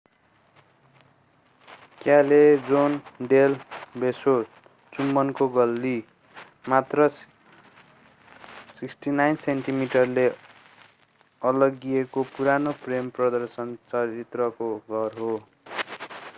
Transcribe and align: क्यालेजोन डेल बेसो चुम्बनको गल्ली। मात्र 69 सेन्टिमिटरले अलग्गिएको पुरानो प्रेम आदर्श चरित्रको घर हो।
क्यालेजोन 2.01 2.93
डेल 3.27 3.55
बेसो 3.97 4.31
चुम्बनको 4.93 5.47
गल्ली। 5.47 5.91
मात्र 6.69 7.07
69 8.79 9.37
सेन्टिमिटरले 9.43 10.25
अलग्गिएको 11.41 12.23
पुरानो 12.37 12.71
प्रेम 12.85 13.11
आदर्श 13.27 13.55
चरित्रको 13.93 14.75
घर 14.89 15.19
हो। 15.19 15.33